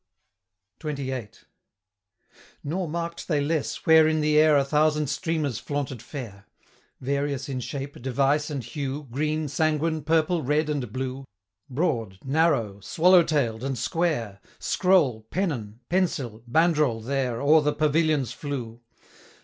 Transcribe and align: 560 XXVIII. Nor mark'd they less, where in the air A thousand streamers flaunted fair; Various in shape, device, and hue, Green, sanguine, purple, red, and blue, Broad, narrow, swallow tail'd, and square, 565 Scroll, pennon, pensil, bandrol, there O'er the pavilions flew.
560 0.79 1.11
XXVIII. 1.11 1.47
Nor 2.63 2.87
mark'd 2.89 3.27
they 3.27 3.39
less, 3.39 3.85
where 3.85 4.07
in 4.07 4.19
the 4.19 4.35
air 4.39 4.57
A 4.57 4.65
thousand 4.65 5.11
streamers 5.11 5.59
flaunted 5.59 6.01
fair; 6.01 6.47
Various 6.99 7.47
in 7.47 7.59
shape, 7.59 8.01
device, 8.01 8.49
and 8.49 8.63
hue, 8.63 9.07
Green, 9.11 9.47
sanguine, 9.47 10.01
purple, 10.01 10.41
red, 10.41 10.69
and 10.71 10.91
blue, 10.91 11.25
Broad, 11.69 12.17
narrow, 12.25 12.79
swallow 12.79 13.21
tail'd, 13.21 13.63
and 13.63 13.77
square, 13.77 14.39
565 14.59 14.59
Scroll, 14.63 15.21
pennon, 15.29 15.81
pensil, 15.87 16.41
bandrol, 16.49 17.01
there 17.05 17.39
O'er 17.39 17.61
the 17.61 17.71
pavilions 17.71 18.31
flew. 18.31 18.81